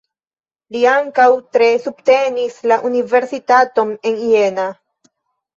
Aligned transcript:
Li 0.75 0.79
ankaŭ 0.91 1.27
tre 1.57 1.67
subtenis 1.83 2.57
la 2.73 2.79
Universitaton 2.91 3.93
en 4.13 4.19
Jena. 4.33 4.67